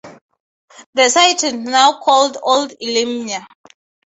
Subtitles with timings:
[0.95, 3.45] That site is now called Old Iliamna.